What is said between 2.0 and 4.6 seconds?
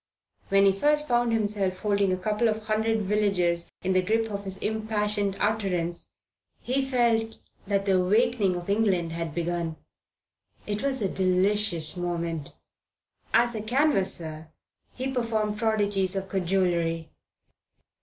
a couple of hundred villagers in the grip of his